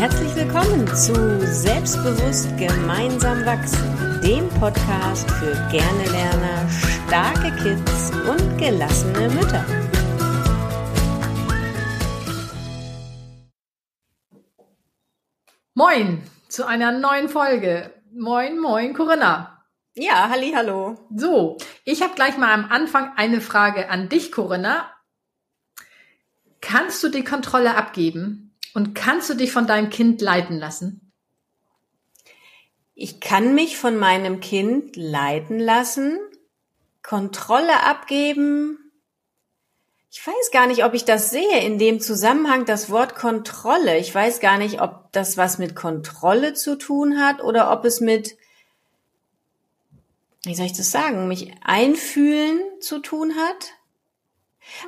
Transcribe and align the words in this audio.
Herzlich 0.00 0.34
willkommen 0.34 0.86
zu 0.96 1.12
Selbstbewusst 1.46 2.56
gemeinsam 2.56 3.44
wachsen, 3.44 4.22
dem 4.22 4.48
Podcast 4.58 5.30
für 5.32 5.52
gerne 5.70 6.04
Lerner, 6.10 6.70
starke 7.06 7.54
Kids 7.62 8.10
und 8.26 8.56
gelassene 8.56 9.28
Mütter. 9.28 9.62
Moin 15.74 16.22
zu 16.48 16.66
einer 16.66 16.92
neuen 16.92 17.28
Folge. 17.28 17.92
Moin, 18.10 18.58
moin, 18.58 18.94
Corinna. 18.94 19.66
Ja, 19.92 20.30
halli, 20.30 20.52
hallo. 20.56 20.96
So, 21.14 21.58
ich 21.84 22.00
habe 22.00 22.14
gleich 22.14 22.38
mal 22.38 22.54
am 22.54 22.64
Anfang 22.70 23.12
eine 23.16 23.42
Frage 23.42 23.90
an 23.90 24.08
dich, 24.08 24.32
Corinna. 24.32 24.90
Kannst 26.62 27.04
du 27.04 27.10
die 27.10 27.22
Kontrolle 27.22 27.76
abgeben 27.76 28.49
und 28.74 28.94
kannst 28.94 29.30
du 29.30 29.34
dich 29.34 29.52
von 29.52 29.66
deinem 29.66 29.90
Kind 29.90 30.20
leiten 30.20 30.58
lassen? 30.58 31.12
Ich 32.94 33.18
kann 33.20 33.54
mich 33.54 33.78
von 33.78 33.96
meinem 33.96 34.40
Kind 34.40 34.94
leiten 34.94 35.58
lassen, 35.58 36.18
Kontrolle 37.02 37.82
abgeben. 37.82 38.92
Ich 40.10 40.26
weiß 40.26 40.50
gar 40.52 40.66
nicht, 40.66 40.84
ob 40.84 40.92
ich 40.92 41.06
das 41.06 41.30
sehe 41.30 41.64
in 41.64 41.78
dem 41.78 42.00
Zusammenhang, 42.00 42.66
das 42.66 42.90
Wort 42.90 43.14
Kontrolle. 43.14 43.96
Ich 43.96 44.14
weiß 44.14 44.40
gar 44.40 44.58
nicht, 44.58 44.82
ob 44.82 45.10
das 45.12 45.38
was 45.38 45.56
mit 45.56 45.74
Kontrolle 45.74 46.52
zu 46.52 46.76
tun 46.76 47.18
hat 47.18 47.42
oder 47.42 47.72
ob 47.72 47.86
es 47.86 48.00
mit, 48.00 48.36
wie 50.42 50.54
soll 50.54 50.66
ich 50.66 50.76
das 50.76 50.90
sagen, 50.90 51.26
mich 51.26 51.54
einfühlen 51.62 52.60
zu 52.80 52.98
tun 52.98 53.34
hat. 53.34 53.79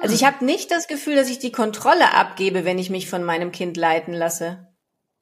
Also 0.00 0.14
ich 0.14 0.24
habe 0.24 0.44
nicht 0.44 0.70
das 0.70 0.86
Gefühl, 0.86 1.16
dass 1.16 1.30
ich 1.30 1.38
die 1.38 1.52
Kontrolle 1.52 2.14
abgebe, 2.14 2.64
wenn 2.64 2.78
ich 2.78 2.90
mich 2.90 3.08
von 3.08 3.24
meinem 3.24 3.52
Kind 3.52 3.76
leiten 3.76 4.14
lasse. 4.14 4.68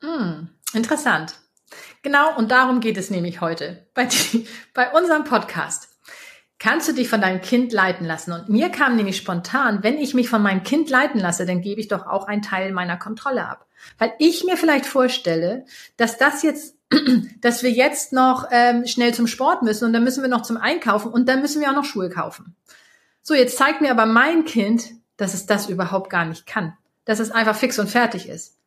Hm, 0.01 0.49
interessant. 0.73 1.35
Genau, 2.03 2.37
und 2.37 2.51
darum 2.51 2.81
geht 2.81 2.97
es 2.97 3.11
nämlich 3.11 3.41
heute 3.41 3.87
bei, 3.95 4.07
die, 4.07 4.47
bei 4.75 4.91
unserem 4.92 5.25
Podcast. 5.25 5.89
Kannst 6.59 6.89
du 6.89 6.92
dich 6.92 7.09
von 7.09 7.23
deinem 7.23 7.41
Kind 7.41 7.73
leiten 7.73 8.07
lassen? 8.07 8.33
Und 8.33 8.51
mir 8.51 8.69
kam 8.69 8.95
nämlich 8.97 9.17
spontan, 9.17 9.83
wenn 9.83 9.97
ich 9.97 10.12
mich 10.12 10.29
von 10.29 10.42
meinem 10.42 10.62
Kind 10.62 10.91
leiten 10.91 11.19
lasse, 11.19 11.47
dann 11.47 11.62
gebe 11.62 11.81
ich 11.81 11.89
doch 11.89 12.07
auch 12.07 12.27
einen 12.27 12.42
Teil 12.42 12.70
meiner 12.73 12.98
Kontrolle 12.98 13.47
ab. 13.47 13.67
Weil 13.97 14.12
ich 14.19 14.45
mir 14.45 14.59
vielleicht 14.59 14.85
vorstelle, 14.85 15.64
dass 15.97 16.19
das 16.19 16.42
jetzt, 16.42 16.77
dass 17.41 17.62
wir 17.62 17.70
jetzt 17.70 18.12
noch 18.12 18.47
ähm, 18.51 18.87
schnell 18.87 19.14
zum 19.14 19.27
Sport 19.27 19.62
müssen 19.62 19.87
und 19.87 19.95
dann 19.95 20.05
müssen 20.05 20.23
wir 20.23 20.29
noch 20.29 20.42
zum 20.42 20.59
Einkaufen 20.59 21.11
und 21.11 21.31
dann 21.31 21.41
müssen 21.41 21.62
wir 21.62 21.70
auch 21.70 21.75
noch 21.75 21.87
Schuhe 21.87 22.11
kaufen. 22.11 22.55
So, 23.23 23.35
jetzt 23.35 23.57
zeigt 23.57 23.81
mir 23.81 23.91
aber 23.91 24.07
mein 24.07 24.45
Kind, 24.45 24.91
dass 25.17 25.35
es 25.35 25.47
das 25.47 25.69
überhaupt 25.69 26.11
gar 26.11 26.25
nicht 26.25 26.47
kann. 26.47 26.77
Dass 27.05 27.19
es 27.19 27.31
einfach 27.31 27.57
fix 27.57 27.79
und 27.79 27.89
fertig 27.89 28.29
ist. 28.29 28.59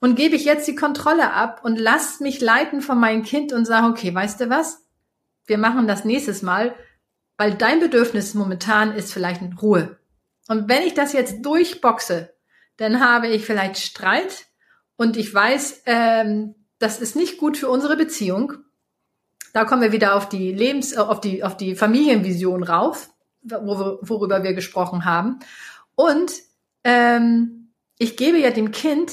Und 0.00 0.16
gebe 0.16 0.36
ich 0.36 0.44
jetzt 0.44 0.66
die 0.66 0.74
Kontrolle 0.74 1.32
ab 1.32 1.60
und 1.64 1.78
lass 1.78 2.20
mich 2.20 2.40
leiten 2.40 2.82
von 2.82 2.98
meinem 2.98 3.22
Kind 3.22 3.52
und 3.52 3.64
sage, 3.64 3.86
okay, 3.86 4.14
weißt 4.14 4.40
du 4.40 4.50
was? 4.50 4.82
Wir 5.46 5.58
machen 5.58 5.86
das 5.86 6.04
nächstes 6.04 6.42
Mal, 6.42 6.74
weil 7.36 7.54
dein 7.54 7.80
Bedürfnis 7.80 8.34
momentan 8.34 8.92
ist 8.94 9.12
vielleicht 9.12 9.42
Ruhe. 9.62 9.98
Und 10.48 10.68
wenn 10.68 10.82
ich 10.82 10.94
das 10.94 11.12
jetzt 11.12 11.42
durchboxe, 11.42 12.34
dann 12.76 13.00
habe 13.00 13.28
ich 13.28 13.44
vielleicht 13.44 13.78
Streit 13.78 14.46
und 14.96 15.16
ich 15.16 15.32
weiß, 15.32 15.82
ähm, 15.86 16.54
das 16.78 17.00
ist 17.00 17.16
nicht 17.16 17.38
gut 17.38 17.56
für 17.56 17.68
unsere 17.68 17.96
Beziehung. 17.96 18.54
Da 19.52 19.64
kommen 19.64 19.82
wir 19.82 19.92
wieder 19.92 20.16
auf 20.16 20.28
die 20.28 20.52
Lebens, 20.52 20.96
auf 20.96 21.20
die, 21.20 21.44
auf 21.44 21.56
die 21.56 21.76
Familienvision 21.76 22.64
rauf 22.64 23.11
worüber 23.42 24.42
wir 24.42 24.54
gesprochen 24.54 25.04
haben. 25.04 25.40
Und 25.94 26.32
ähm, 26.84 27.72
ich 27.98 28.16
gebe 28.16 28.38
ja 28.38 28.50
dem 28.50 28.72
Kind 28.72 29.12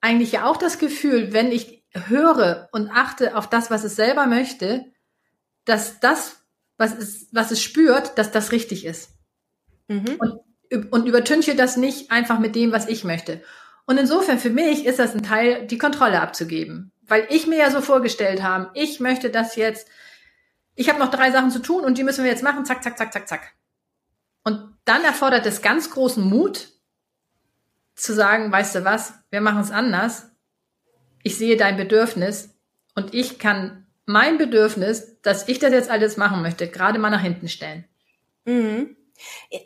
eigentlich 0.00 0.32
ja 0.32 0.44
auch 0.44 0.56
das 0.56 0.78
Gefühl, 0.78 1.32
wenn 1.32 1.52
ich 1.52 1.84
höre 1.92 2.68
und 2.72 2.90
achte 2.90 3.36
auf 3.36 3.48
das, 3.48 3.70
was 3.70 3.84
es 3.84 3.96
selber 3.96 4.26
möchte, 4.26 4.86
dass 5.64 6.00
das, 6.00 6.36
was 6.78 6.96
es, 6.96 7.28
was 7.32 7.50
es 7.50 7.62
spürt, 7.62 8.16
dass 8.16 8.30
das 8.30 8.52
richtig 8.52 8.84
ist. 8.84 9.10
Mhm. 9.88 10.18
Und, 10.18 10.92
und 10.92 11.06
übertünche 11.06 11.54
das 11.54 11.76
nicht 11.76 12.10
einfach 12.10 12.38
mit 12.38 12.54
dem, 12.54 12.72
was 12.72 12.88
ich 12.88 13.04
möchte. 13.04 13.42
Und 13.86 13.98
insofern 13.98 14.38
für 14.38 14.50
mich 14.50 14.86
ist 14.86 14.98
das 14.98 15.14
ein 15.14 15.22
Teil, 15.22 15.66
die 15.66 15.78
Kontrolle 15.78 16.20
abzugeben. 16.20 16.92
Weil 17.02 17.26
ich 17.28 17.48
mir 17.48 17.58
ja 17.58 17.70
so 17.70 17.80
vorgestellt 17.80 18.42
habe, 18.42 18.70
ich 18.74 19.00
möchte 19.00 19.30
das 19.30 19.56
jetzt, 19.56 19.88
ich 20.76 20.88
habe 20.88 21.00
noch 21.00 21.10
drei 21.10 21.32
Sachen 21.32 21.50
zu 21.50 21.58
tun 21.58 21.82
und 21.82 21.98
die 21.98 22.04
müssen 22.04 22.22
wir 22.22 22.30
jetzt 22.30 22.44
machen, 22.44 22.64
zack, 22.64 22.84
zack, 22.84 22.96
zack, 22.96 23.12
zack, 23.12 23.28
zack. 23.28 23.52
Und 24.42 24.76
dann 24.84 25.04
erfordert 25.04 25.46
es 25.46 25.62
ganz 25.62 25.90
großen 25.90 26.24
Mut, 26.24 26.68
zu 27.94 28.14
sagen, 28.14 28.50
weißt 28.50 28.76
du 28.76 28.84
was, 28.84 29.12
wir 29.30 29.40
machen 29.40 29.60
es 29.60 29.70
anders. 29.70 30.30
Ich 31.22 31.36
sehe 31.36 31.56
dein 31.56 31.76
Bedürfnis 31.76 32.54
und 32.94 33.14
ich 33.14 33.38
kann 33.38 33.86
mein 34.06 34.38
Bedürfnis, 34.38 35.20
dass 35.22 35.48
ich 35.48 35.58
das 35.58 35.72
jetzt 35.72 35.90
alles 35.90 36.16
machen 36.16 36.42
möchte, 36.42 36.68
gerade 36.68 36.98
mal 36.98 37.10
nach 37.10 37.20
hinten 37.20 37.48
stellen. 37.48 37.84
Mhm. 38.44 38.96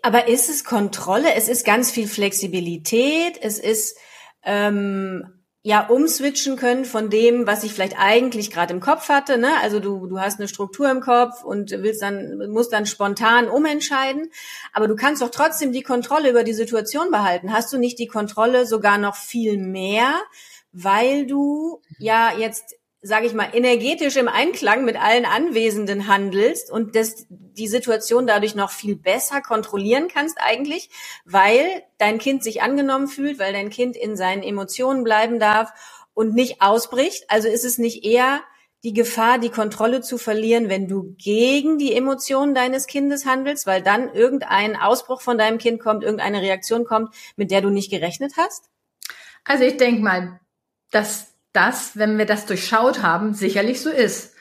Aber 0.02 0.26
ist 0.26 0.50
es 0.50 0.64
Kontrolle? 0.64 1.34
Es 1.34 1.48
ist 1.48 1.64
ganz 1.64 1.90
viel 1.90 2.08
Flexibilität. 2.08 3.38
Es 3.40 3.58
ist 3.58 3.96
ähm, 4.42 5.33
ja 5.66 5.86
umswitchen 5.86 6.56
können 6.56 6.84
von 6.84 7.08
dem, 7.08 7.46
was 7.46 7.64
ich 7.64 7.72
vielleicht 7.72 7.98
eigentlich 7.98 8.50
gerade 8.50 8.74
im 8.74 8.80
Kopf 8.80 9.08
hatte. 9.08 9.38
Ne? 9.38 9.48
Also 9.62 9.80
du, 9.80 10.06
du 10.06 10.20
hast 10.20 10.38
eine 10.38 10.46
Struktur 10.46 10.90
im 10.90 11.00
Kopf 11.00 11.42
und 11.42 11.70
willst 11.70 12.02
dann, 12.02 12.50
musst 12.50 12.74
dann 12.74 12.84
spontan 12.84 13.48
umentscheiden. 13.48 14.30
Aber 14.74 14.88
du 14.88 14.94
kannst 14.94 15.22
doch 15.22 15.30
trotzdem 15.30 15.72
die 15.72 15.82
Kontrolle 15.82 16.28
über 16.28 16.44
die 16.44 16.52
Situation 16.52 17.10
behalten. 17.10 17.50
Hast 17.50 17.72
du 17.72 17.78
nicht 17.78 17.98
die 17.98 18.08
Kontrolle 18.08 18.66
sogar 18.66 18.98
noch 18.98 19.16
viel 19.16 19.56
mehr, 19.56 20.12
weil 20.72 21.26
du 21.26 21.80
ja 21.98 22.36
jetzt 22.36 22.76
sage 23.06 23.26
ich 23.26 23.34
mal, 23.34 23.50
energetisch 23.52 24.16
im 24.16 24.28
Einklang 24.28 24.86
mit 24.86 24.96
allen 24.96 25.26
Anwesenden 25.26 26.08
handelst 26.08 26.70
und 26.70 26.96
das, 26.96 27.26
die 27.28 27.68
Situation 27.68 28.26
dadurch 28.26 28.54
noch 28.54 28.70
viel 28.70 28.96
besser 28.96 29.42
kontrollieren 29.42 30.08
kannst 30.08 30.38
eigentlich, 30.40 30.88
weil 31.26 31.82
dein 31.98 32.18
Kind 32.18 32.42
sich 32.42 32.62
angenommen 32.62 33.06
fühlt, 33.06 33.38
weil 33.38 33.52
dein 33.52 33.68
Kind 33.68 33.94
in 33.94 34.16
seinen 34.16 34.42
Emotionen 34.42 35.04
bleiben 35.04 35.38
darf 35.38 35.70
und 36.14 36.34
nicht 36.34 36.62
ausbricht. 36.62 37.26
Also 37.28 37.46
ist 37.46 37.66
es 37.66 37.76
nicht 37.76 38.06
eher 38.06 38.40
die 38.84 38.94
Gefahr, 38.94 39.38
die 39.38 39.50
Kontrolle 39.50 40.00
zu 40.00 40.16
verlieren, 40.16 40.70
wenn 40.70 40.88
du 40.88 41.14
gegen 41.18 41.76
die 41.76 41.94
Emotionen 41.94 42.54
deines 42.54 42.86
Kindes 42.86 43.26
handelst, 43.26 43.66
weil 43.66 43.82
dann 43.82 44.14
irgendein 44.14 44.76
Ausbruch 44.76 45.20
von 45.20 45.36
deinem 45.36 45.58
Kind 45.58 45.78
kommt, 45.78 46.04
irgendeine 46.04 46.40
Reaktion 46.40 46.86
kommt, 46.86 47.14
mit 47.36 47.50
der 47.50 47.60
du 47.60 47.68
nicht 47.68 47.90
gerechnet 47.90 48.32
hast? 48.38 48.70
Also 49.44 49.64
ich 49.64 49.76
denke 49.76 50.00
mal, 50.00 50.40
dass 50.90 51.33
das, 51.54 51.96
wenn 51.96 52.18
wir 52.18 52.26
das 52.26 52.44
durchschaut 52.44 53.02
haben, 53.02 53.32
sicherlich 53.32 53.80
so 53.80 53.88
ist. 53.88 54.34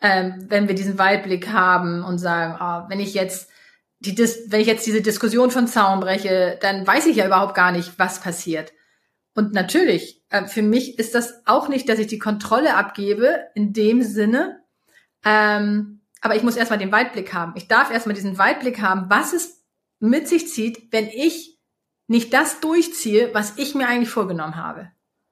Ähm, 0.00 0.46
wenn 0.48 0.68
wir 0.68 0.76
diesen 0.76 0.98
Weitblick 0.98 1.48
haben 1.48 2.04
und 2.04 2.18
sagen, 2.18 2.56
oh, 2.60 2.88
wenn 2.88 3.00
ich 3.00 3.14
jetzt 3.14 3.50
die, 4.00 4.16
wenn 4.16 4.60
ich 4.60 4.68
jetzt 4.68 4.86
diese 4.86 5.02
Diskussion 5.02 5.50
von 5.50 5.66
Zaun 5.66 5.98
breche, 5.98 6.56
dann 6.60 6.86
weiß 6.86 7.06
ich 7.06 7.16
ja 7.16 7.26
überhaupt 7.26 7.56
gar 7.56 7.72
nicht, 7.72 7.98
was 7.98 8.20
passiert. 8.20 8.72
Und 9.34 9.54
natürlich, 9.54 10.22
äh, 10.30 10.46
für 10.46 10.62
mich 10.62 10.98
ist 10.98 11.14
das 11.14 11.42
auch 11.46 11.68
nicht, 11.68 11.88
dass 11.88 11.98
ich 11.98 12.06
die 12.06 12.18
Kontrolle 12.18 12.76
abgebe 12.76 13.46
in 13.54 13.72
dem 13.72 14.02
Sinne, 14.02 14.62
ähm, 15.24 16.02
aber 16.20 16.36
ich 16.36 16.42
muss 16.42 16.56
erstmal 16.56 16.78
den 16.78 16.92
Weitblick 16.92 17.32
haben. 17.32 17.54
Ich 17.56 17.68
darf 17.68 17.90
erstmal 17.90 18.14
diesen 18.14 18.38
Weitblick 18.38 18.80
haben, 18.80 19.08
was 19.08 19.32
es 19.32 19.64
mit 20.00 20.28
sich 20.28 20.48
zieht, 20.48 20.92
wenn 20.92 21.08
ich 21.08 21.58
nicht 22.06 22.32
das 22.32 22.60
durchziehe, 22.60 23.30
was 23.34 23.58
ich 23.58 23.74
mir 23.74 23.88
eigentlich 23.88 24.10
vorgenommen 24.10 24.56
habe. 24.56 24.90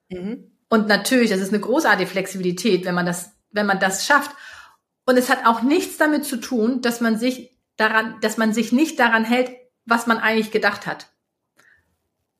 Mhm. 0.08 0.55
Und 0.68 0.88
natürlich, 0.88 1.30
das 1.30 1.40
ist 1.40 1.52
eine 1.52 1.60
großartige 1.60 2.10
Flexibilität, 2.10 2.84
wenn 2.84 2.94
man 2.94 3.06
das, 3.06 3.32
wenn 3.50 3.66
man 3.66 3.78
das 3.78 4.06
schafft. 4.06 4.32
Und 5.04 5.16
es 5.16 5.30
hat 5.30 5.46
auch 5.46 5.62
nichts 5.62 5.96
damit 5.96 6.24
zu 6.24 6.38
tun, 6.38 6.82
dass 6.82 7.00
man 7.00 7.18
sich 7.18 7.56
daran, 7.76 8.16
dass 8.20 8.36
man 8.36 8.52
sich 8.52 8.72
nicht 8.72 8.98
daran 8.98 9.24
hält, 9.24 9.50
was 9.84 10.06
man 10.06 10.18
eigentlich 10.18 10.50
gedacht 10.50 10.86
hat. 10.86 11.08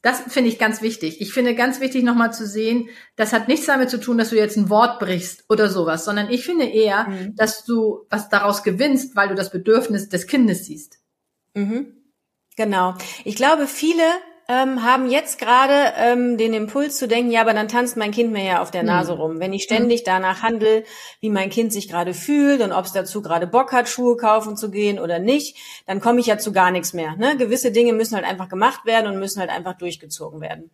Das 0.03 0.21
finde 0.29 0.51
ich 0.51 0.59
ganz 0.59 0.83
wichtig. 0.83 1.21
Ich 1.21 1.33
finde 1.33 1.55
ganz 1.55 1.81
wichtig 1.81 2.05
nochmal 2.05 2.33
zu 2.33 2.47
sehen, 2.47 2.89
das 3.17 3.33
hat 3.33 3.49
nichts 3.49 3.67
damit 3.67 3.91
zu 3.91 3.99
tun, 3.99 4.19
dass 4.19 4.31
du 4.31 4.37
jetzt 4.37 4.57
ein 4.57 4.71
Wort 4.71 5.01
brichst 5.01 5.45
oder 5.49 5.69
sowas, 5.69 6.05
sondern 6.05 6.31
ich 6.31 6.45
finde 6.45 6.65
eher, 6.65 7.09
mhm. 7.09 7.35
dass 7.35 7.65
du 7.65 8.07
was 8.09 8.29
daraus 8.29 8.63
gewinnst, 8.63 9.17
weil 9.17 9.29
du 9.29 9.35
das 9.35 9.51
Bedürfnis 9.51 10.09
des 10.09 10.27
Kindes 10.27 10.67
siehst. 10.67 11.01
Mhm. 11.55 11.97
Genau. 12.57 12.95
Ich 13.25 13.37
glaube, 13.37 13.67
viele 13.67 14.05
ähm, 14.49 14.85
haben 14.85 15.11
jetzt 15.11 15.39
gerade 15.39 15.93
ähm, 15.97 16.37
den 16.39 16.55
Impuls 16.55 16.99
zu 16.99 17.09
denken, 17.09 17.31
ja, 17.31 17.41
aber 17.41 17.55
dann 17.55 17.69
tanzt 17.69 17.97
mein 17.97 18.13
Kind 18.13 18.33
mir 18.33 18.45
ja 18.45 18.63
auf 18.63 18.71
der 18.71 18.83
hm. 18.83 18.87
Nase 18.87 19.13
rum. 19.13 19.41
Wenn 19.41 19.53
ich 19.53 19.65
ständig 19.65 20.05
danach 20.05 20.43
handle, 20.43 20.85
wie 21.21 21.31
mein 21.31 21.51
Kind 21.51 21.73
sich 21.73 21.89
gerade 21.89 22.15
fühlt 22.15 22.61
und 22.61 22.73
ob 22.73 22.85
es 22.85 22.93
dazu 22.93 23.23
gerade 23.23 23.47
Bock 23.47 23.73
hat, 23.73 23.89
Schuhe 23.89 24.17
kaufen 24.17 24.57
zu 24.57 24.71
gehen 24.71 24.99
oder 24.99 25.19
nicht, 25.19 25.57
dann 25.87 26.01
komme 26.01 26.21
ich 26.21 26.27
ja 26.27 26.39
zu 26.39 26.53
gar 26.53 26.71
nichts 26.71 26.93
mehr. 26.93 27.17
Ne? 27.17 27.37
Gewisse 27.37 27.73
Dinge 27.73 27.93
müssen 27.93 28.15
halt 28.15 28.27
einfach 28.27 28.49
gemacht 28.49 28.85
werden 28.85 29.07
und 29.13 29.19
müssen 29.19 29.41
halt 29.41 29.51
einfach 29.51 29.77
durchgezogen 29.77 30.41
werden. 30.41 30.71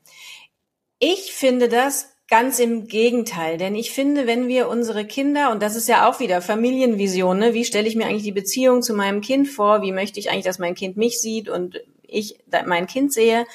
Ich 0.99 1.33
finde 1.33 1.69
das 1.69 2.13
Ganz 2.33 2.61
im 2.61 2.87
Gegenteil, 2.87 3.59
denn 3.59 3.75
ich 3.75 3.91
finde, 3.91 4.27
wenn 4.27 4.49
wir 4.49 4.71
unsere 4.71 5.05
Kinder, 5.05 5.51
und 5.51 5.61
das 5.61 5.77
ist 5.77 5.87
ja 5.87 6.09
auch 6.09 6.19
wieder 6.19 6.41
Familienvision, 6.41 7.39
ne? 7.39 7.53
wie 7.53 7.67
stelle 7.67 7.87
ich 7.87 7.95
mir 7.95 8.07
eigentlich 8.07 8.23
die 8.23 8.33
Beziehung 8.33 8.81
zu 8.81 8.95
meinem 8.95 9.21
Kind 9.21 9.49
vor, 9.49 9.83
wie 9.83 9.93
möchte 9.93 10.19
ich 10.19 10.31
eigentlich, 10.31 10.47
dass 10.47 10.59
mein 10.59 10.75
Kind 10.75 10.97
mich 10.97 11.21
sieht 11.21 11.51
und 11.51 11.83
ich 12.12 12.38
mein 12.67 12.87
Kind 12.87 13.12
sehe, 13.12 13.47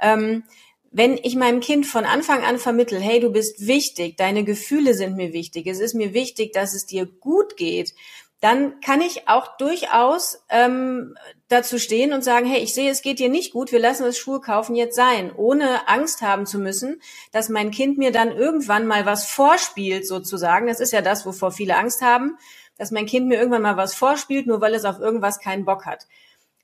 ähm, 0.00 0.44
wenn 0.92 1.18
ich 1.22 1.36
meinem 1.36 1.60
Kind 1.60 1.86
von 1.86 2.04
Anfang 2.04 2.42
an 2.42 2.58
vermittel, 2.58 3.00
hey, 3.00 3.20
du 3.20 3.30
bist 3.30 3.66
wichtig, 3.66 4.16
deine 4.16 4.44
Gefühle 4.44 4.94
sind 4.94 5.16
mir 5.16 5.32
wichtig, 5.32 5.66
es 5.66 5.78
ist 5.78 5.94
mir 5.94 6.14
wichtig, 6.14 6.52
dass 6.52 6.74
es 6.74 6.86
dir 6.86 7.06
gut 7.06 7.56
geht, 7.56 7.94
dann 8.40 8.80
kann 8.80 9.02
ich 9.02 9.28
auch 9.28 9.58
durchaus 9.58 10.42
ähm, 10.48 11.14
dazu 11.48 11.78
stehen 11.78 12.12
und 12.12 12.24
sagen, 12.24 12.46
hey, 12.46 12.62
ich 12.62 12.72
sehe, 12.72 12.90
es 12.90 13.02
geht 13.02 13.18
dir 13.18 13.28
nicht 13.28 13.52
gut, 13.52 13.70
wir 13.70 13.78
lassen 13.78 14.04
das 14.04 14.16
Schulkaufen 14.16 14.74
jetzt 14.74 14.96
sein, 14.96 15.30
ohne 15.36 15.88
Angst 15.88 16.22
haben 16.22 16.46
zu 16.46 16.58
müssen, 16.58 17.02
dass 17.32 17.50
mein 17.50 17.70
Kind 17.70 17.98
mir 17.98 18.12
dann 18.12 18.32
irgendwann 18.32 18.86
mal 18.86 19.04
was 19.04 19.26
vorspielt, 19.26 20.06
sozusagen. 20.06 20.66
Das 20.66 20.80
ist 20.80 20.92
ja 20.92 21.02
das, 21.02 21.26
wovor 21.26 21.52
viele 21.52 21.76
Angst 21.76 22.00
haben, 22.00 22.38
dass 22.78 22.90
mein 22.90 23.04
Kind 23.04 23.28
mir 23.28 23.38
irgendwann 23.38 23.62
mal 23.62 23.76
was 23.76 23.94
vorspielt, 23.94 24.46
nur 24.46 24.62
weil 24.62 24.74
es 24.74 24.86
auf 24.86 24.98
irgendwas 24.98 25.38
keinen 25.38 25.66
Bock 25.66 25.84
hat. 25.84 26.06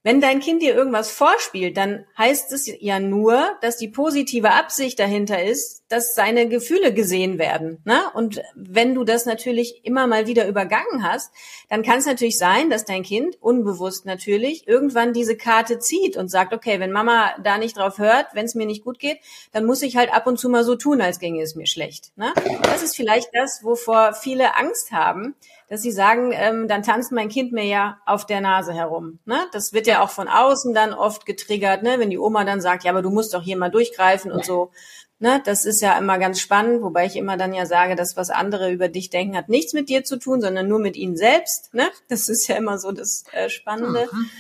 Wenn 0.07 0.21
dein 0.21 0.39
Kind 0.39 0.63
dir 0.63 0.77
irgendwas 0.77 1.11
vorspielt, 1.11 1.77
dann 1.77 2.07
heißt 2.17 2.53
es 2.53 2.71
ja 2.79 3.01
nur, 3.01 3.57
dass 3.61 3.77
die 3.77 3.89
positive 3.89 4.53
Absicht 4.53 5.01
dahinter 5.01 5.43
ist, 5.43 5.83
dass 5.89 6.15
seine 6.15 6.49
Gefühle 6.49 6.93
gesehen 6.93 7.39
werden. 7.39 7.79
Ne? 7.85 8.01
Und 8.15 8.43
wenn 8.55 8.95
du 8.95 9.05
das 9.05 9.25
natürlich 9.25 9.85
immer 9.85 10.07
mal 10.07 10.27
wieder 10.27 10.49
übergangen 10.49 11.03
hast, 11.03 11.33
dann 11.69 11.83
kann 11.83 11.99
es 11.99 12.07
natürlich 12.07 12.39
sein, 12.39 12.71
dass 12.71 12.85
dein 12.85 13.05
Kind 13.05 13.41
unbewusst 13.41 14.05
natürlich 14.05 14.67
irgendwann 14.67 15.13
diese 15.13 15.37
Karte 15.37 15.79
zieht 15.79 16.17
und 16.17 16.29
sagt, 16.29 16.53
okay, 16.53 16.81
wenn 16.81 16.91
Mama 16.91 17.31
da 17.43 17.59
nicht 17.59 17.77
drauf 17.77 17.99
hört, 17.99 18.27
wenn 18.35 18.47
es 18.47 18.55
mir 18.55 18.67
nicht 18.67 18.85
gut 18.85 18.99
geht, 18.99 19.19
dann 19.53 19.65
muss 19.65 19.83
ich 19.83 19.97
halt 19.97 20.13
ab 20.13 20.27
und 20.27 20.39
zu 20.39 20.49
mal 20.49 20.65
so 20.65 20.75
tun, 20.75 21.01
als 21.01 21.21
ginge 21.21 21.43
es 21.43 21.55
mir 21.55 21.67
schlecht. 21.67 22.13
Ne? 22.17 22.33
Das 22.63 22.83
ist 22.83 22.97
vielleicht 22.97 23.29
das, 23.33 23.63
wovor 23.63 24.13
viele 24.13 24.57
Angst 24.57 24.91
haben, 24.91 25.37
dass 25.69 25.83
sie 25.83 25.93
sagen, 25.93 26.33
ähm, 26.33 26.69
dann 26.69 26.83
tanzt 26.83 27.13
mein 27.13 27.29
Kind 27.29 27.53
mir 27.53 27.65
ja 27.65 27.99
auf 28.07 28.27
der 28.27 28.41
Nase 28.41 28.73
herum. 28.73 29.19
Ne? 29.25 29.39
Das 29.53 29.73
wird 29.73 29.87
ja 29.87 30.03
auch 30.03 30.11
von 30.11 30.29
außen 30.29 30.75
dann 30.75 30.93
oft 30.93 31.27
getriggert, 31.27 31.83
ne? 31.83 31.99
wenn 31.99 32.11
die 32.11 32.19
Oma 32.19 32.45
dann 32.45 32.61
sagt, 32.61 32.85
ja, 32.85 32.91
aber 32.91 33.03
du 33.03 33.11
musst 33.11 33.35
doch 33.35 33.43
hier 33.43 33.57
mal 33.57 33.71
durchgreifen 33.71 34.33
und 34.33 34.45
so. 34.45 34.71
Ne? 35.19 35.43
Das 35.45 35.65
ist 35.65 35.81
ja 35.81 35.97
immer 35.99 36.19
ganz 36.19 36.41
spannend, 36.41 36.83
wobei 36.83 37.07
ich 37.07 37.17
immer 37.17 37.37
dann 37.37 37.55
ja 37.55 37.65
sage, 37.67 37.97
dass 37.97 38.17
was 38.17 38.31
andere 38.31 38.71
über 38.71 38.89
dich 38.89 39.11
denken, 39.11 39.37
hat 39.37 39.49
nichts 39.49 39.73
mit 39.73 39.89
dir 39.89 40.05
zu 40.05 40.19
tun, 40.19 40.41
sondern 40.41 40.69
nur 40.69 40.79
mit 40.79 40.97
ihnen 40.97 41.17
selbst. 41.17 41.73
Ne? 41.73 41.89
Das 42.09 42.29
ist 42.29 42.47
ja 42.49 42.57
immer 42.57 42.79
so 42.79 42.93
das 42.93 43.25
äh, 43.33 43.49
Spannende. 43.49 44.09
Mhm. 44.13 44.31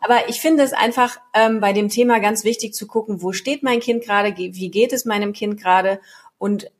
Aber 0.00 0.28
ich 0.28 0.40
finde 0.40 0.64
es 0.64 0.72
einfach 0.72 1.20
ähm, 1.32 1.60
bei 1.60 1.72
dem 1.72 1.88
Thema 1.88 2.18
ganz 2.18 2.44
wichtig 2.44 2.74
zu 2.74 2.86
gucken, 2.86 3.22
wo 3.22 3.32
steht 3.32 3.62
mein 3.62 3.80
Kind 3.80 4.02
gerade, 4.02 4.36
wie 4.36 4.70
geht 4.70 4.92
es 4.92 5.04
meinem 5.04 5.32
Kind 5.32 5.60
gerade 5.60 6.00
und 6.38 6.70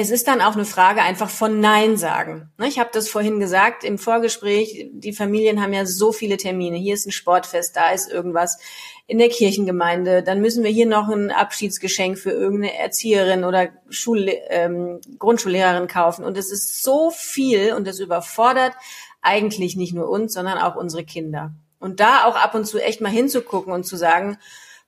es 0.00 0.10
ist 0.10 0.28
dann 0.28 0.40
auch 0.40 0.54
eine 0.54 0.64
Frage 0.64 1.02
einfach 1.02 1.28
von 1.28 1.58
Nein 1.58 1.96
sagen. 1.96 2.52
Ne, 2.58 2.68
ich 2.68 2.78
habe 2.78 2.90
das 2.92 3.08
vorhin 3.08 3.40
gesagt 3.40 3.82
im 3.82 3.98
Vorgespräch, 3.98 4.88
die 4.92 5.12
Familien 5.12 5.60
haben 5.60 5.72
ja 5.72 5.86
so 5.86 6.12
viele 6.12 6.36
Termine. 6.36 6.76
Hier 6.76 6.94
ist 6.94 7.06
ein 7.06 7.12
Sportfest, 7.12 7.74
da 7.74 7.90
ist 7.90 8.08
irgendwas 8.08 8.58
in 9.08 9.18
der 9.18 9.30
Kirchengemeinde. 9.30 10.22
Dann 10.22 10.40
müssen 10.40 10.62
wir 10.62 10.70
hier 10.70 10.86
noch 10.86 11.08
ein 11.08 11.30
Abschiedsgeschenk 11.30 12.18
für 12.18 12.30
irgendeine 12.30 12.78
Erzieherin 12.78 13.42
oder 13.42 13.70
Schul 13.88 14.30
ähm, 14.50 15.00
Grundschullehrerin 15.18 15.88
kaufen. 15.88 16.24
Und 16.24 16.36
es 16.36 16.52
ist 16.52 16.82
so 16.82 17.10
viel 17.10 17.72
und 17.72 17.88
es 17.88 17.98
überfordert 17.98 18.74
eigentlich 19.22 19.76
nicht 19.76 19.94
nur 19.94 20.10
uns, 20.10 20.34
sondern 20.34 20.58
auch 20.58 20.76
unsere 20.76 21.04
Kinder. 21.04 21.52
Und 21.80 22.00
da 22.00 22.24
auch 22.24 22.36
ab 22.36 22.54
und 22.54 22.66
zu 22.66 22.78
echt 22.78 23.00
mal 23.00 23.08
hinzugucken 23.08 23.72
und 23.72 23.84
zu 23.84 23.96
sagen, 23.96 24.36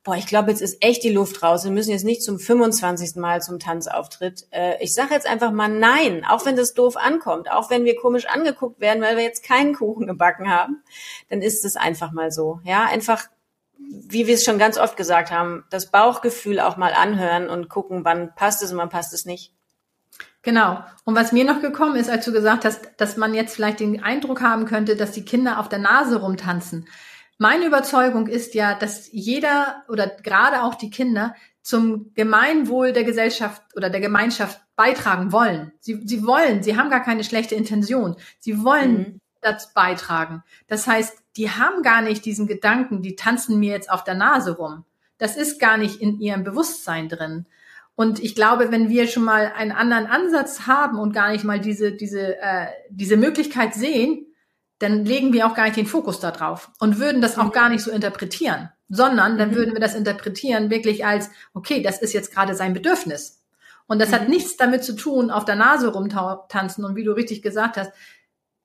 boah, 0.04 0.16
ich 0.16 0.26
glaube, 0.26 0.50
jetzt 0.50 0.60
ist 0.60 0.82
echt 0.82 1.02
die 1.02 1.12
Luft 1.12 1.42
raus. 1.42 1.64
Wir 1.64 1.70
müssen 1.70 1.90
jetzt 1.90 2.04
nicht 2.04 2.22
zum 2.22 2.38
25. 2.38 3.16
Mal 3.16 3.40
zum 3.40 3.58
Tanzauftritt. 3.58 4.46
Äh, 4.50 4.82
ich 4.82 4.92
sage 4.92 5.14
jetzt 5.14 5.26
einfach 5.26 5.50
mal 5.50 5.68
nein, 5.68 6.26
auch 6.28 6.44
wenn 6.44 6.56
das 6.56 6.74
doof 6.74 6.98
ankommt, 6.98 7.50
auch 7.50 7.70
wenn 7.70 7.84
wir 7.84 7.96
komisch 7.96 8.26
angeguckt 8.26 8.80
werden, 8.80 9.02
weil 9.02 9.16
wir 9.16 9.24
jetzt 9.24 9.44
keinen 9.44 9.74
Kuchen 9.74 10.06
gebacken 10.06 10.50
haben, 10.50 10.82
dann 11.30 11.40
ist 11.40 11.64
es 11.64 11.76
einfach 11.76 12.12
mal 12.12 12.30
so. 12.30 12.60
Ja, 12.64 12.84
einfach, 12.84 13.28
wie 13.88 14.26
wir 14.26 14.34
es 14.34 14.44
schon 14.44 14.58
ganz 14.58 14.78
oft 14.78 14.96
gesagt 14.96 15.30
haben, 15.30 15.64
das 15.70 15.90
Bauchgefühl 15.90 16.60
auch 16.60 16.76
mal 16.76 16.92
anhören 16.92 17.48
und 17.48 17.68
gucken, 17.68 18.04
wann 18.04 18.34
passt 18.34 18.62
es 18.62 18.72
und 18.72 18.78
wann 18.78 18.88
passt 18.88 19.12
es 19.14 19.24
nicht. 19.24 19.52
Genau. 20.42 20.82
Und 21.04 21.14
was 21.14 21.32
mir 21.32 21.44
noch 21.44 21.60
gekommen 21.60 21.96
ist, 21.96 22.08
als 22.08 22.24
du 22.24 22.32
gesagt 22.32 22.64
hast, 22.64 22.80
dass 22.96 23.16
man 23.16 23.34
jetzt 23.34 23.54
vielleicht 23.54 23.80
den 23.80 24.02
Eindruck 24.02 24.40
haben 24.40 24.64
könnte, 24.64 24.96
dass 24.96 25.12
die 25.12 25.24
Kinder 25.24 25.58
auf 25.58 25.68
der 25.68 25.78
Nase 25.78 26.20
rumtanzen. 26.20 26.88
Meine 27.38 27.66
Überzeugung 27.66 28.26
ist 28.26 28.54
ja, 28.54 28.74
dass 28.74 29.10
jeder 29.12 29.82
oder 29.88 30.06
gerade 30.06 30.62
auch 30.62 30.74
die 30.74 30.90
Kinder 30.90 31.34
zum 31.62 32.12
Gemeinwohl 32.14 32.92
der 32.92 33.04
Gesellschaft 33.04 33.62
oder 33.76 33.90
der 33.90 34.00
Gemeinschaft 34.00 34.60
beitragen 34.76 35.30
wollen. 35.30 35.72
Sie, 35.80 36.00
sie 36.06 36.26
wollen, 36.26 36.62
sie 36.62 36.76
haben 36.76 36.90
gar 36.90 37.02
keine 37.02 37.24
schlechte 37.24 37.54
Intention. 37.54 38.16
Sie 38.38 38.64
wollen 38.64 38.92
mhm. 38.92 39.19
Dazu 39.40 39.68
beitragen. 39.74 40.42
Das 40.68 40.86
heißt, 40.86 41.16
die 41.36 41.50
haben 41.50 41.82
gar 41.82 42.02
nicht 42.02 42.24
diesen 42.24 42.46
Gedanken, 42.46 43.02
die 43.02 43.16
tanzen 43.16 43.58
mir 43.58 43.72
jetzt 43.72 43.90
auf 43.90 44.04
der 44.04 44.14
Nase 44.14 44.56
rum. 44.56 44.84
Das 45.18 45.36
ist 45.36 45.60
gar 45.60 45.76
nicht 45.76 46.00
in 46.00 46.18
ihrem 46.20 46.44
Bewusstsein 46.44 47.08
drin. 47.08 47.46
Und 47.94 48.18
ich 48.18 48.34
glaube, 48.34 48.72
wenn 48.72 48.88
wir 48.88 49.06
schon 49.08 49.24
mal 49.24 49.52
einen 49.54 49.72
anderen 49.72 50.06
Ansatz 50.06 50.66
haben 50.66 50.98
und 50.98 51.12
gar 51.12 51.30
nicht 51.30 51.44
mal 51.44 51.60
diese, 51.60 51.92
diese, 51.92 52.40
äh, 52.40 52.66
diese 52.88 53.18
Möglichkeit 53.18 53.74
sehen, 53.74 54.26
dann 54.78 55.04
legen 55.04 55.34
wir 55.34 55.46
auch 55.46 55.54
gar 55.54 55.64
nicht 55.64 55.76
den 55.76 55.86
Fokus 55.86 56.20
da 56.20 56.30
drauf 56.30 56.70
und 56.80 56.98
würden 56.98 57.20
das 57.20 57.38
auch 57.38 57.48
mhm. 57.48 57.52
gar 57.52 57.68
nicht 57.68 57.84
so 57.84 57.90
interpretieren, 57.90 58.70
sondern 58.88 59.36
dann 59.36 59.50
mhm. 59.50 59.54
würden 59.56 59.74
wir 59.74 59.80
das 59.80 59.94
interpretieren 59.94 60.70
wirklich 60.70 61.04
als, 61.04 61.30
okay, 61.52 61.82
das 61.82 62.00
ist 62.00 62.14
jetzt 62.14 62.32
gerade 62.32 62.54
sein 62.54 62.72
Bedürfnis. 62.72 63.42
Und 63.86 64.00
das 64.00 64.08
mhm. 64.08 64.14
hat 64.14 64.28
nichts 64.30 64.56
damit 64.56 64.82
zu 64.82 64.96
tun, 64.96 65.30
auf 65.30 65.44
der 65.44 65.56
Nase 65.56 65.88
rumtanzen 65.92 66.84
und 66.84 66.96
wie 66.96 67.04
du 67.04 67.12
richtig 67.12 67.42
gesagt 67.42 67.76
hast, 67.76 67.92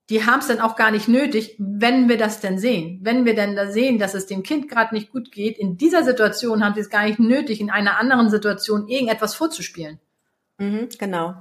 die 0.10 0.26
haben 0.26 0.40
es 0.40 0.48
dann 0.48 0.62
auch 0.62 0.76
gar 0.76 0.92
nicht 0.92 1.08
nötig, 1.08 1.56
wenn 1.58 2.08
wir 2.08 2.18
das 2.18 2.40
denn 2.40 2.60
sehen. 2.60 3.00
Wenn 3.02 3.26
wir 3.26 3.34
denn 3.34 3.56
da 3.56 3.72
sehen, 3.72 3.98
dass 3.98 4.14
es 4.14 4.28
dem 4.28 4.44
Kind 4.44 4.70
gerade 4.70 4.94
nicht 4.94 5.12
gut 5.12 5.32
geht, 5.32 5.58
in 5.58 5.78
dieser 5.78 6.04
Situation 6.04 6.64
haben 6.64 6.76
sie 6.76 6.82
es 6.82 6.90
gar 6.90 7.06
nicht 7.06 7.20
nötig, 7.20 7.60
in 7.60 7.72
einer 7.72 7.98
anderen 7.98 8.30
Situation 8.30 8.88
irgendetwas 8.88 9.34
vorzuspielen. 9.34 10.00
Mhm, 10.58 10.90
genau. 11.00 11.34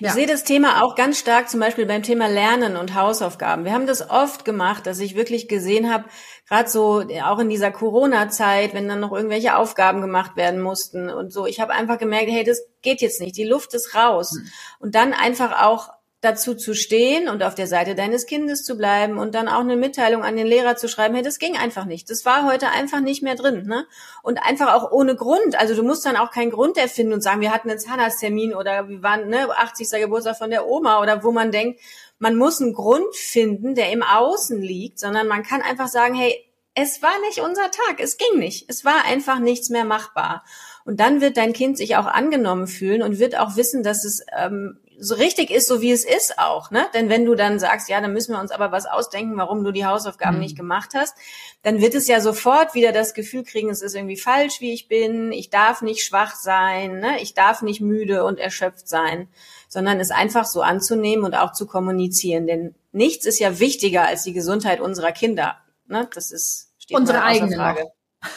Ja. 0.00 0.08
Ich 0.08 0.12
sehe 0.12 0.26
das 0.26 0.42
Thema 0.42 0.82
auch 0.82 0.96
ganz 0.96 1.18
stark 1.20 1.48
zum 1.48 1.60
Beispiel 1.60 1.86
beim 1.86 2.02
Thema 2.02 2.28
Lernen 2.28 2.76
und 2.76 2.94
Hausaufgaben. 2.94 3.64
Wir 3.64 3.72
haben 3.72 3.86
das 3.86 4.10
oft 4.10 4.44
gemacht, 4.44 4.86
dass 4.86 4.98
ich 4.98 5.14
wirklich 5.14 5.48
gesehen 5.48 5.90
habe, 5.90 6.04
gerade 6.48 6.68
so 6.68 7.04
auch 7.24 7.38
in 7.38 7.48
dieser 7.48 7.70
Corona-Zeit, 7.70 8.74
wenn 8.74 8.88
dann 8.88 9.00
noch 9.00 9.12
irgendwelche 9.12 9.56
Aufgaben 9.56 10.00
gemacht 10.00 10.36
werden 10.36 10.60
mussten 10.60 11.08
und 11.08 11.32
so. 11.32 11.46
Ich 11.46 11.60
habe 11.60 11.72
einfach 11.72 11.98
gemerkt, 11.98 12.28
hey, 12.28 12.44
das 12.44 12.66
geht 12.82 13.00
jetzt 13.00 13.20
nicht, 13.20 13.36
die 13.36 13.44
Luft 13.44 13.72
ist 13.72 13.94
raus. 13.94 14.32
Hm. 14.32 14.48
Und 14.80 14.94
dann 14.94 15.12
einfach 15.12 15.62
auch 15.62 15.90
dazu 16.20 16.56
zu 16.56 16.74
stehen 16.74 17.28
und 17.28 17.44
auf 17.44 17.54
der 17.54 17.68
Seite 17.68 17.94
deines 17.94 18.26
Kindes 18.26 18.64
zu 18.64 18.76
bleiben 18.76 19.18
und 19.18 19.36
dann 19.36 19.46
auch 19.46 19.60
eine 19.60 19.76
Mitteilung 19.76 20.24
an 20.24 20.36
den 20.36 20.48
Lehrer 20.48 20.74
zu 20.74 20.88
schreiben, 20.88 21.14
hey, 21.14 21.22
das 21.22 21.38
ging 21.38 21.56
einfach 21.56 21.84
nicht. 21.84 22.10
Das 22.10 22.24
war 22.24 22.44
heute 22.44 22.70
einfach 22.70 23.00
nicht 23.00 23.22
mehr 23.22 23.36
drin. 23.36 23.66
Ne? 23.66 23.86
Und 24.24 24.38
einfach 24.38 24.74
auch 24.74 24.90
ohne 24.90 25.14
Grund. 25.14 25.58
Also 25.58 25.76
du 25.76 25.84
musst 25.84 26.04
dann 26.04 26.16
auch 26.16 26.32
keinen 26.32 26.50
Grund 26.50 26.76
erfinden 26.76 27.12
und 27.12 27.22
sagen, 27.22 27.40
wir 27.40 27.52
hatten 27.52 27.70
einen 27.70 27.78
Zahnarzttermin 27.78 28.52
oder 28.52 28.88
wir 28.88 29.00
waren 29.02 29.28
ne, 29.28 29.48
80. 29.48 29.88
Geburtstag 30.00 30.36
von 30.36 30.50
der 30.50 30.66
Oma 30.66 31.00
oder 31.00 31.22
wo 31.22 31.30
man 31.30 31.52
denkt, 31.52 31.80
man 32.18 32.36
muss 32.36 32.60
einen 32.60 32.72
Grund 32.72 33.14
finden, 33.14 33.76
der 33.76 33.92
im 33.92 34.02
Außen 34.02 34.60
liegt, 34.60 34.98
sondern 34.98 35.28
man 35.28 35.44
kann 35.44 35.62
einfach 35.62 35.86
sagen, 35.86 36.14
hey, 36.14 36.34
es 36.74 37.00
war 37.00 37.18
nicht 37.26 37.40
unser 37.40 37.70
Tag, 37.70 37.98
es 37.98 38.18
ging 38.18 38.38
nicht, 38.38 38.68
es 38.68 38.84
war 38.84 39.04
einfach 39.04 39.38
nichts 39.38 39.68
mehr 39.68 39.84
machbar. 39.84 40.44
Und 40.84 41.00
dann 41.00 41.20
wird 41.20 41.36
dein 41.36 41.52
Kind 41.52 41.76
sich 41.76 41.96
auch 41.96 42.06
angenommen 42.06 42.66
fühlen 42.66 43.02
und 43.02 43.18
wird 43.18 43.36
auch 43.38 43.56
wissen, 43.56 43.82
dass 43.82 44.04
es 44.04 44.24
ähm, 44.36 44.78
so 45.00 45.14
richtig 45.14 45.50
ist, 45.50 45.68
so 45.68 45.80
wie 45.80 45.92
es 45.92 46.04
ist 46.04 46.38
auch, 46.38 46.70
ne? 46.70 46.86
Denn 46.92 47.08
wenn 47.08 47.24
du 47.24 47.34
dann 47.34 47.58
sagst, 47.58 47.88
ja, 47.88 48.00
dann 48.00 48.12
müssen 48.12 48.34
wir 48.34 48.40
uns 48.40 48.50
aber 48.50 48.72
was 48.72 48.86
ausdenken, 48.86 49.36
warum 49.36 49.62
du 49.62 49.70
die 49.70 49.86
Hausaufgaben 49.86 50.36
mhm. 50.36 50.42
nicht 50.42 50.56
gemacht 50.56 50.90
hast, 50.94 51.16
dann 51.62 51.80
wird 51.80 51.94
es 51.94 52.08
ja 52.08 52.20
sofort 52.20 52.74
wieder 52.74 52.92
das 52.92 53.14
Gefühl 53.14 53.44
kriegen, 53.44 53.70
es 53.70 53.82
ist 53.82 53.94
irgendwie 53.94 54.16
falsch, 54.16 54.60
wie 54.60 54.72
ich 54.72 54.88
bin, 54.88 55.30
ich 55.32 55.50
darf 55.50 55.82
nicht 55.82 56.04
schwach 56.04 56.34
sein, 56.34 56.98
ne? 56.98 57.20
Ich 57.20 57.34
darf 57.34 57.62
nicht 57.62 57.80
müde 57.80 58.24
und 58.24 58.38
erschöpft 58.38 58.88
sein, 58.88 59.28
sondern 59.68 60.00
es 60.00 60.10
einfach 60.10 60.44
so 60.44 60.62
anzunehmen 60.62 61.24
und 61.24 61.34
auch 61.34 61.52
zu 61.52 61.66
kommunizieren, 61.66 62.46
denn 62.46 62.74
nichts 62.92 63.24
ist 63.24 63.38
ja 63.38 63.60
wichtiger 63.60 64.06
als 64.06 64.24
die 64.24 64.32
Gesundheit 64.32 64.80
unserer 64.80 65.12
Kinder, 65.12 65.58
ne? 65.86 66.08
Das 66.12 66.30
ist 66.32 66.72
steht 66.78 66.96
unsere 66.96 67.22
eigene 67.22 67.54
Frage. 67.54 67.82
Noch. 67.82 68.30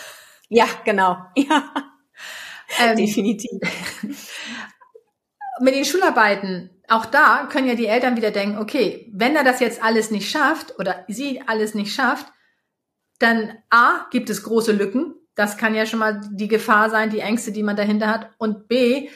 Ja, 0.49 0.65
genau. 0.85 1.17
Ja. 1.35 1.73
Ähm, 2.79 2.95
Definitiv 2.95 3.59
mit 5.59 5.75
den 5.75 5.85
Schularbeiten, 5.85 6.69
auch 6.87 7.05
da 7.05 7.47
können 7.51 7.67
ja 7.67 7.75
die 7.75 7.87
Eltern 7.87 8.17
wieder 8.17 8.31
denken, 8.31 8.57
okay, 8.57 9.09
wenn 9.13 9.35
er 9.35 9.43
das 9.43 9.59
jetzt 9.59 9.83
alles 9.83 10.11
nicht 10.11 10.29
schafft 10.29 10.77
oder 10.79 11.05
sie 11.07 11.41
alles 11.45 11.73
nicht 11.73 11.93
schafft, 11.93 12.27
dann 13.19 13.57
A, 13.69 14.07
gibt 14.11 14.29
es 14.29 14.43
große 14.43 14.71
Lücken. 14.71 15.15
Das 15.35 15.57
kann 15.57 15.75
ja 15.75 15.85
schon 15.85 15.99
mal 15.99 16.21
die 16.31 16.47
Gefahr 16.47 16.89
sein, 16.89 17.09
die 17.09 17.19
Ängste, 17.19 17.51
die 17.51 17.63
man 17.63 17.75
dahinter 17.75 18.07
hat. 18.07 18.31
Und 18.37 18.67
B, 18.67 19.09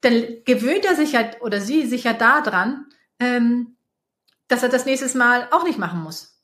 dann 0.00 0.24
gewöhnt 0.44 0.84
er 0.84 0.94
sich 0.94 1.12
ja 1.12 1.30
oder 1.40 1.60
sie 1.60 1.86
sich 1.86 2.04
ja 2.04 2.12
daran, 2.12 2.86
ähm, 3.18 3.76
dass 4.48 4.62
er 4.62 4.68
das 4.68 4.86
nächstes 4.86 5.14
Mal 5.14 5.48
auch 5.50 5.64
nicht 5.64 5.78
machen 5.78 6.02
muss. 6.02 6.42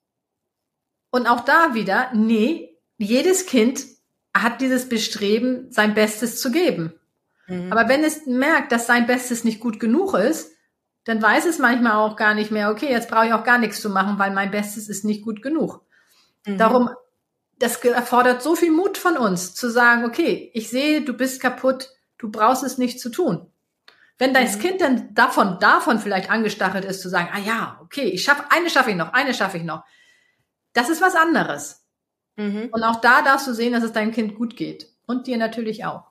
Und 1.10 1.26
auch 1.26 1.40
da 1.40 1.74
wieder, 1.74 2.10
nee, 2.14 2.76
jedes 2.98 3.46
Kind 3.46 3.84
hat 4.36 4.60
dieses 4.60 4.88
Bestreben, 4.88 5.70
sein 5.70 5.94
Bestes 5.94 6.40
zu 6.40 6.50
geben. 6.50 6.97
Mhm. 7.48 7.72
Aber 7.72 7.88
wenn 7.88 8.04
es 8.04 8.26
merkt, 8.26 8.72
dass 8.72 8.86
sein 8.86 9.06
Bestes 9.06 9.44
nicht 9.44 9.60
gut 9.60 9.80
genug 9.80 10.14
ist, 10.14 10.52
dann 11.04 11.22
weiß 11.22 11.46
es 11.46 11.58
manchmal 11.58 11.94
auch 11.94 12.16
gar 12.16 12.34
nicht 12.34 12.50
mehr, 12.50 12.70
okay, 12.70 12.90
jetzt 12.90 13.10
brauche 13.10 13.26
ich 13.26 13.32
auch 13.32 13.44
gar 13.44 13.58
nichts 13.58 13.80
zu 13.80 13.88
machen, 13.88 14.18
weil 14.18 14.30
mein 14.30 14.50
Bestes 14.50 14.88
ist 14.88 15.04
nicht 15.04 15.24
gut 15.24 15.42
genug. 15.42 15.82
Mhm. 16.46 16.58
Darum 16.58 16.90
das 17.58 17.76
erfordert 17.84 18.42
so 18.42 18.54
viel 18.54 18.70
Mut 18.70 18.98
von 18.98 19.16
uns, 19.16 19.54
zu 19.54 19.68
sagen, 19.68 20.04
okay, 20.04 20.50
ich 20.54 20.68
sehe, 20.70 21.02
du 21.02 21.12
bist 21.12 21.40
kaputt, 21.40 21.90
du 22.18 22.30
brauchst 22.30 22.62
es 22.62 22.78
nicht 22.78 23.00
zu 23.00 23.10
tun. 23.10 23.50
Wenn 24.16 24.34
dein 24.34 24.50
mhm. 24.50 24.58
Kind 24.58 24.80
dann 24.80 25.14
davon, 25.14 25.58
davon 25.60 25.98
vielleicht 25.98 26.30
angestachelt 26.30 26.84
ist, 26.84 27.00
zu 27.00 27.08
sagen, 27.08 27.28
ah 27.32 27.38
ja, 27.38 27.80
okay, 27.82 28.04
ich 28.04 28.22
schaffe, 28.22 28.44
eine 28.50 28.70
schaffe 28.70 28.90
ich 28.90 28.96
noch, 28.96 29.12
eine 29.12 29.34
schaffe 29.34 29.58
ich 29.58 29.64
noch. 29.64 29.84
Das 30.72 30.88
ist 30.88 31.00
was 31.02 31.14
anderes. 31.14 31.84
Mhm. 32.36 32.68
Und 32.72 32.82
auch 32.84 33.00
da 33.00 33.22
darfst 33.22 33.46
du 33.46 33.52
sehen, 33.52 33.72
dass 33.72 33.82
es 33.82 33.92
deinem 33.92 34.12
Kind 34.12 34.34
gut 34.36 34.56
geht. 34.56 34.88
Und 35.06 35.26
dir 35.26 35.38
natürlich 35.38 35.84
auch. 35.84 36.07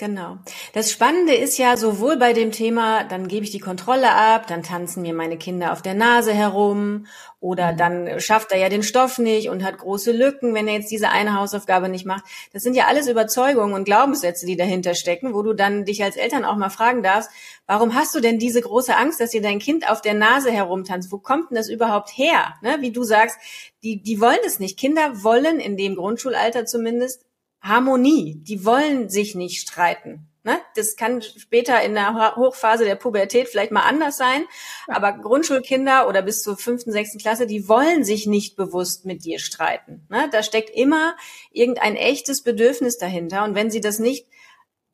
Genau. 0.00 0.38
Das 0.74 0.92
Spannende 0.92 1.34
ist 1.34 1.58
ja 1.58 1.76
sowohl 1.76 2.18
bei 2.18 2.32
dem 2.32 2.52
Thema, 2.52 3.02
dann 3.02 3.26
gebe 3.26 3.44
ich 3.44 3.50
die 3.50 3.58
Kontrolle 3.58 4.12
ab, 4.12 4.46
dann 4.46 4.62
tanzen 4.62 5.02
mir 5.02 5.12
meine 5.12 5.36
Kinder 5.36 5.72
auf 5.72 5.82
der 5.82 5.94
Nase 5.94 6.32
herum 6.32 7.06
oder 7.40 7.72
mhm. 7.72 7.76
dann 7.78 8.20
schafft 8.20 8.52
er 8.52 8.58
ja 8.58 8.68
den 8.68 8.84
Stoff 8.84 9.18
nicht 9.18 9.48
und 9.48 9.64
hat 9.64 9.78
große 9.78 10.12
Lücken, 10.12 10.54
wenn 10.54 10.68
er 10.68 10.74
jetzt 10.74 10.92
diese 10.92 11.08
eine 11.08 11.34
Hausaufgabe 11.34 11.88
nicht 11.88 12.06
macht. 12.06 12.22
Das 12.52 12.62
sind 12.62 12.76
ja 12.76 12.86
alles 12.86 13.08
Überzeugungen 13.08 13.74
und 13.74 13.86
Glaubenssätze, 13.86 14.46
die 14.46 14.56
dahinter 14.56 14.94
stecken, 14.94 15.34
wo 15.34 15.42
du 15.42 15.52
dann 15.52 15.84
dich 15.84 16.00
als 16.04 16.14
Eltern 16.14 16.44
auch 16.44 16.56
mal 16.56 16.70
fragen 16.70 17.02
darfst, 17.02 17.30
warum 17.66 17.94
hast 17.94 18.14
du 18.14 18.20
denn 18.20 18.38
diese 18.38 18.60
große 18.60 18.96
Angst, 18.96 19.20
dass 19.20 19.30
dir 19.30 19.42
dein 19.42 19.58
Kind 19.58 19.90
auf 19.90 20.00
der 20.00 20.14
Nase 20.14 20.52
herumtanzt? 20.52 21.10
Wo 21.10 21.18
kommt 21.18 21.50
denn 21.50 21.56
das 21.56 21.68
überhaupt 21.68 22.16
her? 22.16 22.54
Ne? 22.62 22.76
Wie 22.78 22.92
du 22.92 23.02
sagst, 23.02 23.36
die, 23.82 24.00
die 24.00 24.20
wollen 24.20 24.38
es 24.46 24.60
nicht. 24.60 24.78
Kinder 24.78 25.24
wollen 25.24 25.58
in 25.58 25.76
dem 25.76 25.96
Grundschulalter 25.96 26.66
zumindest 26.66 27.27
Harmonie. 27.60 28.36
Die 28.42 28.64
wollen 28.64 29.08
sich 29.08 29.34
nicht 29.34 29.60
streiten. 29.60 30.28
Ne? 30.44 30.58
Das 30.76 30.96
kann 30.96 31.20
später 31.20 31.82
in 31.82 31.94
der 31.94 32.36
Hochphase 32.36 32.84
der 32.84 32.94
Pubertät 32.94 33.48
vielleicht 33.48 33.72
mal 33.72 33.82
anders 33.82 34.16
sein, 34.16 34.46
aber 34.86 35.12
Grundschulkinder 35.12 36.08
oder 36.08 36.22
bis 36.22 36.42
zur 36.42 36.56
fünften, 36.56 36.90
sechsten 36.90 37.18
Klasse, 37.18 37.46
die 37.46 37.68
wollen 37.68 38.02
sich 38.02 38.26
nicht 38.26 38.56
bewusst 38.56 39.04
mit 39.04 39.24
dir 39.24 39.40
streiten. 39.40 40.06
Ne? 40.08 40.28
Da 40.32 40.42
steckt 40.42 40.70
immer 40.70 41.16
irgendein 41.52 41.96
echtes 41.96 42.42
Bedürfnis 42.42 42.96
dahinter 42.96 43.44
und 43.44 43.54
wenn 43.54 43.70
sie 43.70 43.82
das 43.82 43.98
nicht 43.98 44.26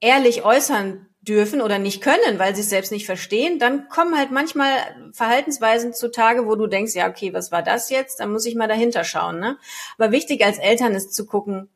ehrlich 0.01 0.45
äußern 0.45 1.07
dürfen 1.21 1.61
oder 1.61 1.79
nicht 1.79 2.03
können, 2.03 2.39
weil 2.39 2.55
sie 2.55 2.63
es 2.63 2.71
selbst 2.71 2.93
nicht 2.93 3.07
verstehen, 3.07 3.59
dann 3.59 3.89
kommen 3.89 4.19
halt 4.19 4.31
manchmal 4.31 4.71
Verhaltensweisen 5.13 5.95
zutage, 5.95 6.47
wo 6.47 6.57
du 6.57 6.67
denkst, 6.67 6.95
ja, 6.95 7.09
okay, 7.09 7.33
was 7.33 7.53
war 7.53 7.63
das 7.63 7.91
jetzt? 7.91 8.21
Dann 8.21 8.33
muss 8.33 8.45
ich 8.45 8.57
mal 8.57 8.69
dahinter 8.69 9.05
schauen. 9.05 9.39
Ne? 9.41 9.57
Aber 9.99 10.11
wichtig 10.11 10.45
als 10.45 10.59
Eltern 10.59 10.95
ist 10.95 11.15
zu 11.15 11.27
gucken, 11.27 11.71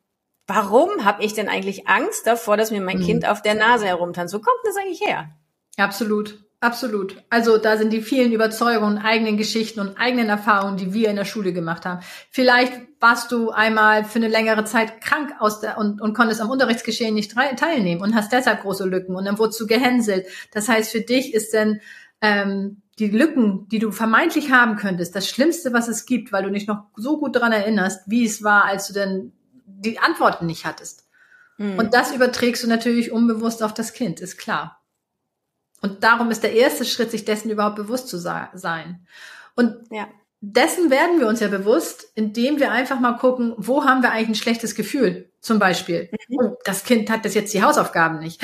warum 0.49 1.05
habe 1.05 1.23
ich 1.23 1.33
denn 1.33 1.47
eigentlich 1.47 1.87
Angst 1.87 2.27
davor, 2.27 2.57
dass 2.57 2.71
mir 2.71 2.81
mein 2.81 2.97
mhm. 2.97 3.05
Kind 3.05 3.27
auf 3.27 3.41
der 3.41 3.55
Nase 3.55 3.85
herumtanzt? 3.85 4.33
Wo 4.33 4.39
kommt 4.39 4.59
das 4.65 4.75
eigentlich 4.75 5.01
her? 5.01 5.29
Absolut. 5.77 6.39
Absolut. 6.61 7.15
Also 7.29 7.57
da 7.57 7.77
sind 7.77 7.93
die 7.93 8.01
vielen 8.01 8.33
Überzeugungen, 8.33 8.97
eigenen 8.97 9.37
Geschichten 9.37 9.79
und 9.79 9.97
eigenen 9.97 10.27
Erfahrungen, 10.27 10.75
die 10.75 10.93
wir 10.93 11.09
in 11.09 11.15
der 11.15 11.23
Schule 11.23 11.53
gemacht 11.53 11.85
haben. 11.85 12.01
Vielleicht 12.31 12.73
warst 12.99 13.31
du 13.31 13.51
einmal 13.51 14.03
für 14.03 14.19
eine 14.19 14.27
längere 14.27 14.65
Zeit 14.65 14.99
krank 14.99 15.31
aus 15.39 15.61
der, 15.61 15.77
und, 15.77 16.01
und 16.01 16.13
konntest 16.13 16.41
am 16.41 16.49
Unterrichtsgeschehen 16.49 17.15
nicht 17.15 17.33
teilnehmen 17.33 18.01
und 18.01 18.13
hast 18.13 18.33
deshalb 18.33 18.63
große 18.63 18.85
Lücken 18.85 19.15
und 19.15 19.23
dann 19.23 19.37
wurdest 19.37 19.61
du 19.61 19.67
gehänselt. 19.67 20.27
Das 20.51 20.67
heißt, 20.67 20.91
für 20.91 20.99
dich 20.99 21.33
ist 21.33 21.53
denn 21.53 21.79
ähm, 22.19 22.81
die 22.99 23.07
Lücken, 23.07 23.69
die 23.69 23.79
du 23.79 23.91
vermeintlich 23.91 24.51
haben 24.51 24.75
könntest, 24.75 25.15
das 25.15 25.29
Schlimmste, 25.29 25.71
was 25.71 25.87
es 25.87 26.05
gibt, 26.05 26.33
weil 26.33 26.43
du 26.43 26.51
dich 26.51 26.67
noch 26.67 26.83
so 26.97 27.17
gut 27.19 27.37
daran 27.37 27.53
erinnerst, 27.53 28.01
wie 28.07 28.25
es 28.25 28.43
war, 28.43 28.65
als 28.65 28.87
du 28.87 28.93
denn 28.93 29.31
die 29.79 29.99
Antworten 29.99 30.45
nicht 30.45 30.65
hattest. 30.65 31.07
Mhm. 31.57 31.77
Und 31.77 31.93
das 31.93 32.13
überträgst 32.13 32.63
du 32.63 32.67
natürlich 32.67 33.11
unbewusst 33.11 33.63
auf 33.63 33.73
das 33.73 33.93
Kind, 33.93 34.19
ist 34.19 34.37
klar. 34.37 34.81
Und 35.81 36.03
darum 36.03 36.31
ist 36.31 36.43
der 36.43 36.53
erste 36.53 36.85
Schritt, 36.85 37.11
sich 37.11 37.25
dessen 37.25 37.49
überhaupt 37.49 37.77
bewusst 37.77 38.07
zu 38.07 38.17
sein. 38.17 39.07
Und 39.55 39.75
ja. 39.91 40.07
dessen 40.41 40.89
werden 40.89 41.19
wir 41.19 41.27
uns 41.27 41.39
ja 41.39 41.47
bewusst, 41.47 42.11
indem 42.15 42.59
wir 42.59 42.71
einfach 42.71 42.99
mal 42.99 43.13
gucken, 43.13 43.53
wo 43.57 43.85
haben 43.85 44.01
wir 44.01 44.11
eigentlich 44.11 44.29
ein 44.29 44.35
schlechtes 44.35 44.75
Gefühl? 44.75 45.31
Zum 45.39 45.59
Beispiel, 45.59 46.09
mhm. 46.27 46.55
das 46.65 46.83
Kind 46.83 47.09
hat 47.09 47.23
das 47.23 47.33
jetzt 47.33 47.53
die 47.53 47.63
Hausaufgaben 47.63 48.19
nicht. 48.19 48.41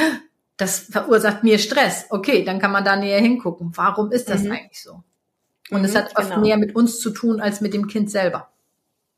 Das 0.57 0.79
verursacht 0.79 1.43
mir 1.43 1.59
Stress. 1.59 2.05
Okay, 2.09 2.45
dann 2.45 2.59
kann 2.59 2.71
man 2.71 2.85
da 2.85 2.95
näher 2.95 3.19
hingucken. 3.19 3.71
Warum 3.75 4.11
ist 4.13 4.29
das 4.29 4.43
mhm. 4.43 4.51
eigentlich 4.51 4.81
so? 4.81 5.03
Und 5.71 5.83
es 5.83 5.93
mhm, 5.93 5.97
hat 5.97 6.17
oft 6.17 6.29
genau. 6.29 6.41
mehr 6.41 6.57
mit 6.57 6.75
uns 6.75 6.99
zu 6.99 7.09
tun 7.09 7.41
als 7.41 7.59
mit 7.59 7.73
dem 7.73 7.87
Kind 7.87 8.09
selber. 8.09 8.49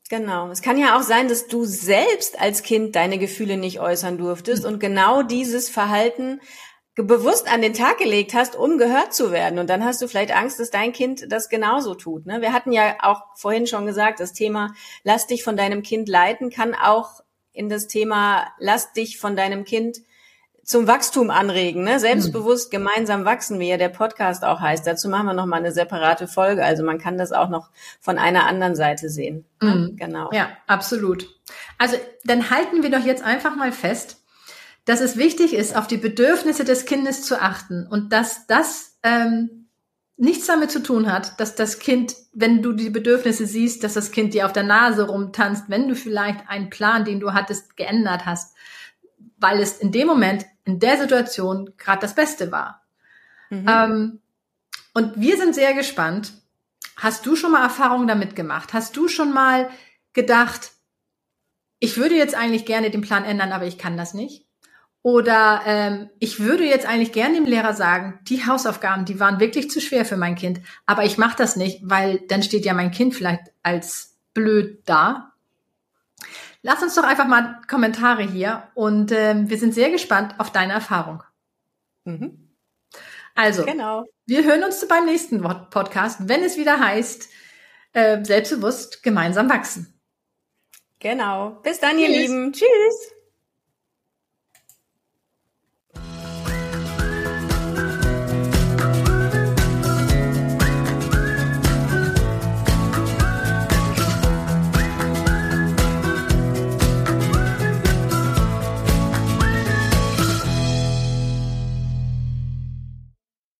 Genau. 0.08 0.48
Es 0.48 0.62
kann 0.62 0.78
ja 0.78 0.96
auch 0.96 1.02
sein, 1.02 1.28
dass 1.28 1.48
du 1.48 1.64
selbst 1.64 2.40
als 2.40 2.62
Kind 2.62 2.96
deine 2.96 3.18
Gefühle 3.18 3.58
nicht 3.58 3.80
äußern 3.80 4.16
durftest 4.16 4.64
und 4.64 4.80
genau 4.80 5.22
dieses 5.22 5.68
Verhalten 5.68 6.40
bewusst 6.94 7.52
an 7.52 7.62
den 7.62 7.74
Tag 7.74 7.98
gelegt 7.98 8.34
hast, 8.34 8.56
um 8.56 8.78
gehört 8.78 9.14
zu 9.14 9.30
werden. 9.30 9.58
Und 9.58 9.70
dann 9.70 9.84
hast 9.84 10.02
du 10.02 10.08
vielleicht 10.08 10.34
Angst, 10.34 10.58
dass 10.58 10.70
dein 10.70 10.92
Kind 10.92 11.30
das 11.30 11.48
genauso 11.48 11.94
tut. 11.94 12.26
Ne? 12.26 12.40
Wir 12.40 12.52
hatten 12.52 12.72
ja 12.72 12.96
auch 13.02 13.22
vorhin 13.36 13.66
schon 13.66 13.86
gesagt, 13.86 14.18
das 14.18 14.32
Thema 14.32 14.74
lass 15.04 15.26
dich 15.26 15.44
von 15.44 15.56
deinem 15.56 15.82
Kind 15.82 16.08
leiten 16.08 16.50
kann 16.50 16.74
auch 16.74 17.20
in 17.52 17.68
das 17.68 17.86
Thema 17.86 18.48
lass 18.58 18.92
dich 18.92 19.18
von 19.18 19.36
deinem 19.36 19.64
Kind 19.64 19.98
zum 20.68 20.86
Wachstum 20.86 21.30
anregen, 21.30 21.82
ne? 21.82 21.98
Selbstbewusst 21.98 22.70
gemeinsam 22.70 23.24
wachsen, 23.24 23.58
wie 23.58 23.70
ja 23.70 23.78
der 23.78 23.88
Podcast 23.88 24.44
auch 24.44 24.60
heißt. 24.60 24.86
Dazu 24.86 25.08
machen 25.08 25.24
wir 25.24 25.32
noch 25.32 25.46
mal 25.46 25.56
eine 25.56 25.72
separate 25.72 26.28
Folge. 26.28 26.62
Also 26.62 26.84
man 26.84 26.98
kann 26.98 27.16
das 27.16 27.32
auch 27.32 27.48
noch 27.48 27.70
von 28.00 28.18
einer 28.18 28.46
anderen 28.46 28.76
Seite 28.76 29.08
sehen. 29.08 29.46
Ne? 29.62 29.74
Mhm. 29.74 29.96
Genau. 29.96 30.28
Ja, 30.30 30.50
absolut. 30.66 31.26
Also 31.78 31.96
dann 32.24 32.50
halten 32.50 32.82
wir 32.82 32.90
doch 32.90 33.02
jetzt 33.02 33.24
einfach 33.24 33.56
mal 33.56 33.72
fest, 33.72 34.18
dass 34.84 35.00
es 35.00 35.16
wichtig 35.16 35.54
ist, 35.54 35.74
auf 35.74 35.86
die 35.86 35.96
Bedürfnisse 35.96 36.64
des 36.64 36.84
Kindes 36.84 37.22
zu 37.22 37.40
achten 37.40 37.86
und 37.86 38.12
dass 38.12 38.46
das 38.46 38.98
ähm, 39.02 39.68
nichts 40.18 40.48
damit 40.48 40.70
zu 40.70 40.82
tun 40.82 41.10
hat, 41.10 41.40
dass 41.40 41.54
das 41.54 41.78
Kind, 41.78 42.14
wenn 42.34 42.60
du 42.60 42.74
die 42.74 42.90
Bedürfnisse 42.90 43.46
siehst, 43.46 43.84
dass 43.84 43.94
das 43.94 44.10
Kind 44.10 44.34
dir 44.34 44.44
auf 44.44 44.52
der 44.52 44.64
Nase 44.64 45.06
rumtanzt, 45.06 45.64
wenn 45.68 45.88
du 45.88 45.94
vielleicht 45.94 46.46
einen 46.46 46.68
Plan, 46.68 47.06
den 47.06 47.20
du 47.20 47.32
hattest, 47.32 47.78
geändert 47.78 48.26
hast, 48.26 48.54
weil 49.38 49.60
es 49.60 49.78
in 49.78 49.92
dem 49.92 50.06
Moment 50.06 50.44
in 50.68 50.78
der 50.78 50.98
Situation 50.98 51.72
gerade 51.78 52.00
das 52.00 52.14
Beste 52.14 52.52
war. 52.52 52.82
Mhm. 53.48 53.66
Ähm, 53.66 54.20
und 54.92 55.18
wir 55.18 55.38
sind 55.38 55.54
sehr 55.54 55.72
gespannt. 55.72 56.34
Hast 56.96 57.24
du 57.24 57.36
schon 57.36 57.52
mal 57.52 57.62
Erfahrungen 57.62 58.06
damit 58.06 58.36
gemacht? 58.36 58.74
Hast 58.74 58.94
du 58.96 59.08
schon 59.08 59.32
mal 59.32 59.70
gedacht, 60.12 60.72
ich 61.80 61.96
würde 61.96 62.16
jetzt 62.16 62.34
eigentlich 62.34 62.66
gerne 62.66 62.90
den 62.90 63.00
Plan 63.00 63.24
ändern, 63.24 63.52
aber 63.52 63.64
ich 63.64 63.78
kann 63.78 63.96
das 63.96 64.12
nicht? 64.12 64.44
Oder 65.00 65.62
ähm, 65.64 66.10
ich 66.18 66.40
würde 66.40 66.64
jetzt 66.64 66.84
eigentlich 66.84 67.12
gerne 67.12 67.36
dem 67.36 67.46
Lehrer 67.46 67.72
sagen, 67.72 68.18
die 68.24 68.44
Hausaufgaben, 68.44 69.06
die 69.06 69.20
waren 69.20 69.40
wirklich 69.40 69.70
zu 69.70 69.80
schwer 69.80 70.04
für 70.04 70.18
mein 70.18 70.34
Kind, 70.34 70.60
aber 70.84 71.04
ich 71.04 71.16
mache 71.16 71.36
das 71.38 71.56
nicht, 71.56 71.80
weil 71.82 72.20
dann 72.28 72.42
steht 72.42 72.66
ja 72.66 72.74
mein 72.74 72.90
Kind 72.90 73.14
vielleicht 73.14 73.52
als 73.62 74.18
blöd 74.34 74.82
da. 74.84 75.32
Lass 76.62 76.82
uns 76.82 76.94
doch 76.94 77.04
einfach 77.04 77.26
mal 77.26 77.60
Kommentare 77.68 78.22
hier 78.22 78.68
und 78.74 79.12
ähm, 79.12 79.48
wir 79.48 79.58
sind 79.58 79.74
sehr 79.74 79.90
gespannt 79.90 80.34
auf 80.38 80.50
deine 80.50 80.72
Erfahrung. 80.72 81.22
Mhm. 82.04 82.48
Also, 83.34 83.64
genau. 83.64 84.04
wir 84.26 84.42
hören 84.44 84.64
uns 84.64 84.86
beim 84.88 85.04
nächsten 85.04 85.40
Podcast, 85.40 86.28
wenn 86.28 86.42
es 86.42 86.56
wieder 86.56 86.80
heißt, 86.80 87.28
äh, 87.92 88.24
selbstbewusst 88.24 89.02
gemeinsam 89.04 89.48
wachsen. 89.48 90.00
Genau. 90.98 91.50
Bis 91.62 91.78
dann, 91.78 91.96
Tschüss. 91.96 92.08
ihr 92.08 92.08
Lieben. 92.08 92.52
Tschüss. 92.52 93.12